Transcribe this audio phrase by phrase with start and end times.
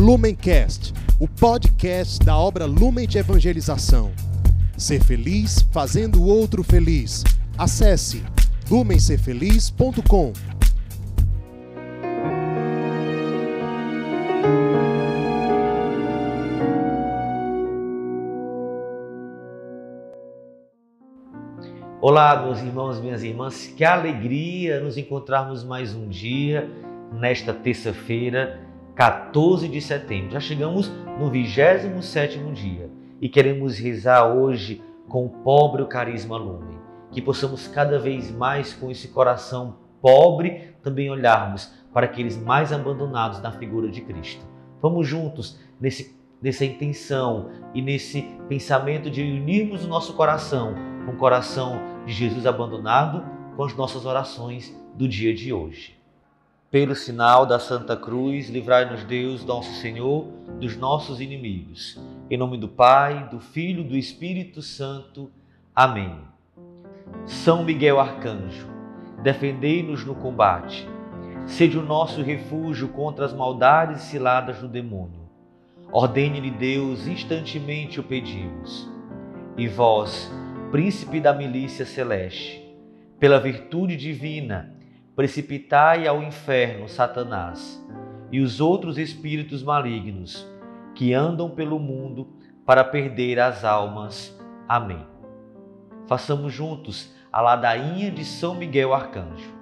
[0.00, 4.10] Lumencast, o podcast da obra Lumen de Evangelização.
[4.74, 7.22] Ser feliz fazendo o outro feliz.
[7.58, 8.24] Acesse
[8.70, 10.32] lumencerfeliz.com.
[22.00, 26.70] Olá, meus irmãos minhas irmãs, que alegria nos encontrarmos mais um dia
[27.12, 28.69] nesta terça-feira,
[29.00, 30.32] 14 de setembro.
[30.32, 36.78] Já chegamos no 27º dia e queremos rezar hoje com o pobre carisma lume,
[37.10, 43.40] que possamos cada vez mais com esse coração pobre também olharmos para aqueles mais abandonados
[43.40, 44.44] na figura de Cristo.
[44.82, 50.74] Vamos juntos nesse nessa intenção e nesse pensamento de unirmos o nosso coração
[51.06, 53.24] com o coração de Jesus abandonado
[53.56, 55.99] com as nossas orações do dia de hoje.
[56.70, 60.28] Pelo sinal da Santa Cruz, livrai-nos Deus, nosso Senhor,
[60.60, 62.00] dos nossos inimigos.
[62.30, 65.28] Em nome do Pai, do Filho e do Espírito Santo.
[65.74, 66.16] Amém.
[67.26, 68.68] São Miguel Arcanjo,
[69.20, 70.88] defendei-nos no combate.
[71.44, 75.28] Sede o nosso refúgio contra as maldades ciladas do demônio.
[75.90, 78.88] Ordene-lhe Deus, instantemente o pedimos.
[79.56, 80.30] E vós,
[80.70, 82.64] príncipe da milícia celeste,
[83.18, 84.78] pela virtude divina,
[85.20, 87.78] precipitai ao inferno Satanás
[88.32, 90.48] e os outros espíritos malignos
[90.94, 92.26] que andam pelo mundo
[92.64, 94.34] para perder as almas.
[94.66, 95.06] Amém.
[96.06, 99.52] Façamos juntos a ladainha de São Miguel Arcanjo.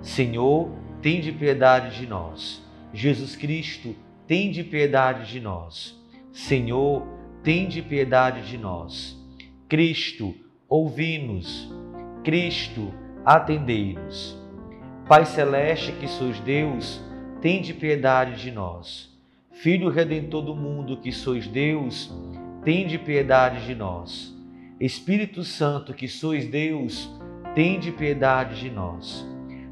[0.00, 0.70] Senhor,
[1.02, 2.66] tende piedade de nós.
[2.90, 3.94] Jesus Cristo,
[4.26, 5.94] tende piedade de nós.
[6.32, 7.06] Senhor,
[7.42, 9.14] tende piedade de nós.
[9.68, 10.34] Cristo,
[10.66, 11.70] ouvi-nos.
[12.24, 12.94] Cristo,
[13.26, 14.45] atendei-nos.
[15.08, 17.00] Pai celeste que sois Deus,
[17.40, 19.08] tende piedade de nós.
[19.52, 22.12] Filho redentor do mundo que sois Deus,
[22.64, 24.34] tende piedade de nós.
[24.80, 27.08] Espírito Santo que sois Deus,
[27.54, 29.24] tende piedade de nós.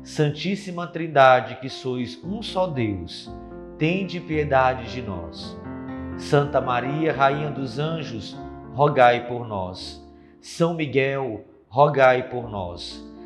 [0.05, 3.29] Santíssima Trindade que sois um só Deus,
[3.77, 5.59] tende piedade de nós.
[6.17, 8.39] Santa Maria, Rainha dos Anjos,
[8.73, 10.01] rogai por nós.
[10.41, 13.05] São Miguel, rogai por nós.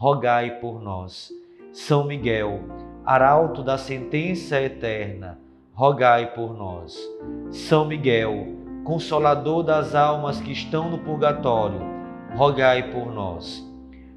[0.00, 1.30] rogai por nós.
[1.74, 2.62] São Miguel,
[3.04, 5.38] arauto da sentença eterna,
[5.74, 6.98] rogai por nós.
[7.50, 8.46] São Miguel,
[8.82, 11.82] consolador das almas que estão no purgatório,
[12.34, 13.62] rogai por nós.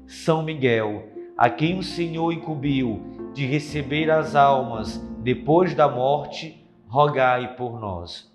[0.06, 1.04] São Miguel,
[1.36, 3.02] a quem o Senhor incumbiu
[3.34, 8.34] de receber as almas depois da morte, rogai por nós.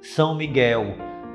[0.00, 0.84] São Miguel,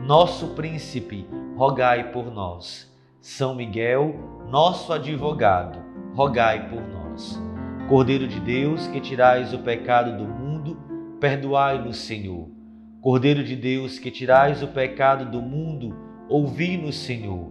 [0.02, 1.28] nosso príncipe,
[1.58, 2.95] rogai por nós.
[3.26, 4.14] São Miguel,
[4.52, 5.80] nosso advogado,
[6.14, 7.42] rogai por nós.
[7.90, 10.78] Cordeiro de Deus, que tirais o pecado do mundo,
[11.20, 12.48] perdoai-nos, Senhor.
[13.02, 15.96] Cordeiro de Deus, que tirais o pecado do mundo,
[16.30, 17.50] ouvi-nos, Senhor.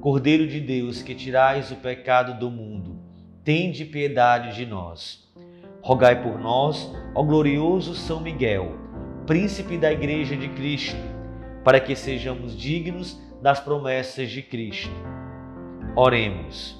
[0.00, 2.98] Cordeiro de Deus, que tirais o pecado do mundo,
[3.44, 5.30] tende piedade de nós.
[5.82, 8.72] Rogai por nós, ó glorioso São Miguel,
[9.26, 10.96] príncipe da Igreja de Cristo
[11.62, 14.92] para que sejamos dignos das promessas de Cristo.
[15.96, 16.78] Oremos.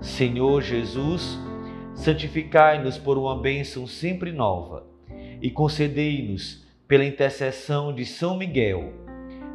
[0.00, 1.38] Senhor Jesus,
[1.94, 4.86] santificai-nos por uma bênção sempre nova
[5.40, 8.92] e concedei-nos, pela intercessão de São Miguel,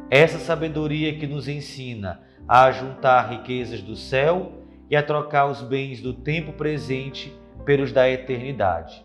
[0.08, 4.52] essa sabedoria que nos ensina a juntar riquezas do céu
[4.88, 7.30] e a trocar os bens do tempo presente
[7.66, 9.04] pelos da eternidade.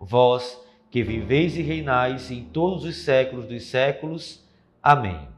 [0.00, 0.58] Vós
[0.90, 4.44] que viveis e reinais em todos os séculos dos séculos.
[4.82, 5.37] Amém.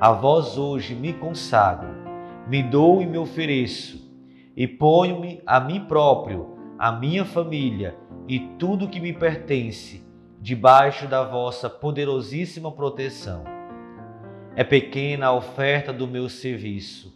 [0.00, 1.88] a vós hoje me consagro,
[2.48, 4.12] me dou e me ofereço
[4.56, 7.96] e ponho-me a mim próprio, a minha família
[8.28, 10.04] e tudo que me pertence
[10.40, 13.44] debaixo da vossa poderosíssima proteção.
[14.56, 17.12] É pequena a oferta do meu serviço,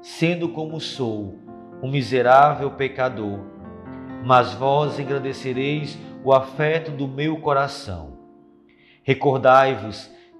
[0.00, 1.34] sendo como sou,
[1.82, 3.40] um miserável pecador,
[4.24, 8.18] mas vós engrandecereis o afeto do meu coração.
[9.02, 10.10] Recordai-vos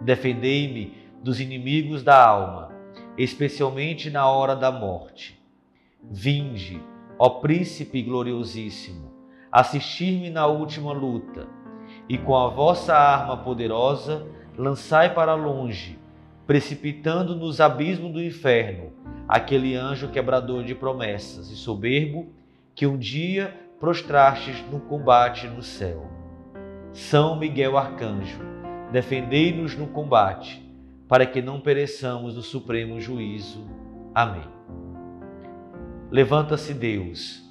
[0.00, 2.70] Defendei-me dos inimigos da alma
[3.22, 5.38] especialmente na hora da morte.
[6.02, 6.80] Vinde,
[7.18, 9.12] ó Príncipe gloriosíssimo,
[9.52, 11.46] assistir-me na última luta,
[12.08, 14.26] e com a vossa arma poderosa
[14.56, 15.98] lançai para longe,
[16.46, 18.92] precipitando nos abismos do inferno,
[19.28, 22.32] aquele anjo quebrador de promessas e soberbo
[22.74, 26.06] que um dia prostrastes no combate no céu.
[26.92, 28.40] São Miguel Arcanjo,
[28.92, 30.64] defendei-nos no combate
[31.08, 33.66] para que não pereçamos no supremo juízo.
[34.14, 34.44] Amém.
[36.10, 37.42] Levanta-se Deus,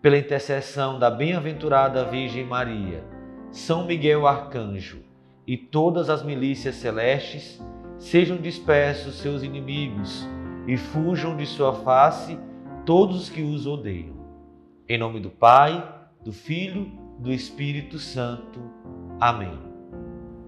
[0.00, 3.04] pela intercessão da bem-aventurada Virgem Maria,
[3.50, 5.02] São Miguel Arcanjo
[5.46, 7.60] e todas as milícias celestes,
[7.98, 10.26] sejam dispersos seus inimigos
[10.66, 12.38] e fujam de sua face
[12.84, 14.16] todos os que os odeiam.
[14.88, 15.82] Em nome do Pai,
[16.24, 18.60] do Filho, do Espírito Santo.
[19.20, 19.71] Amém.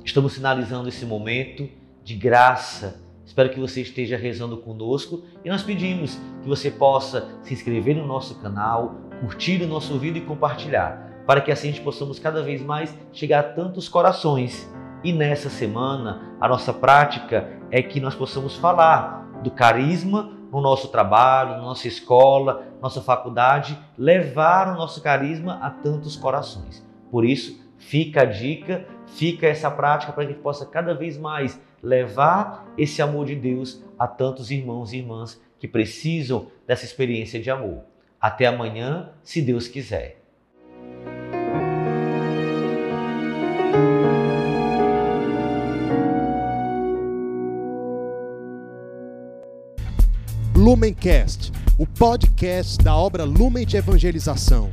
[0.05, 1.67] Estamos finalizando esse momento
[2.05, 3.01] de graça.
[3.25, 8.07] Espero que você esteja rezando conosco e nós pedimos que você possa se inscrever no
[8.07, 12.43] nosso canal, curtir o nosso vídeo e compartilhar, para que assim a gente possamos cada
[12.43, 14.71] vez mais chegar a tantos corações.
[15.03, 20.89] E nessa semana, a nossa prática é que nós possamos falar do carisma no nosso
[20.89, 26.87] trabalho, na nossa escola, nossa faculdade, levar o nosso carisma a tantos corações.
[27.11, 31.19] Por isso, fica a dica, fica essa prática para que a gente possa cada vez
[31.19, 37.41] mais levar esse amor de Deus a tantos irmãos e irmãs que precisam dessa experiência
[37.41, 37.85] de amor.
[38.21, 40.23] Até amanhã, se Deus quiser.
[50.57, 54.73] Lumencast, o podcast da obra Lumen de Evangelização.